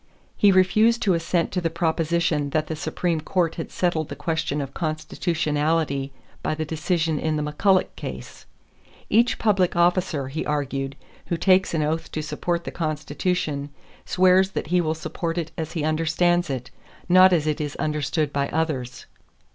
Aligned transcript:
He 0.35 0.51
refused 0.51 1.03
to 1.03 1.13
assent 1.13 1.51
to 1.51 1.61
the 1.61 1.69
proposition 1.69 2.49
that 2.49 2.65
the 2.65 2.75
Supreme 2.75 3.21
Court 3.21 3.53
had 3.53 3.69
settled 3.71 4.09
the 4.09 4.15
question 4.15 4.59
of 4.59 4.73
constitutionality 4.73 6.11
by 6.41 6.55
the 6.55 6.65
decision 6.65 7.19
in 7.19 7.35
the 7.35 7.43
McCulloch 7.43 7.95
case. 7.95 8.47
"Each 9.11 9.37
public 9.37 9.75
officer," 9.75 10.29
he 10.29 10.43
argued, 10.43 10.95
"who 11.27 11.37
takes 11.37 11.75
an 11.75 11.83
oath 11.83 12.11
to 12.13 12.23
support 12.23 12.63
the 12.63 12.71
Constitution, 12.71 13.69
swears 14.03 14.49
that 14.53 14.65
he 14.73 14.81
will 14.81 14.95
support 14.95 15.37
it 15.37 15.51
as 15.55 15.73
he 15.73 15.83
understands 15.83 16.49
it, 16.49 16.71
not 17.07 17.31
as 17.31 17.45
it 17.45 17.61
is 17.61 17.75
understood 17.75 18.33
by 18.33 18.49
others." 18.49 19.05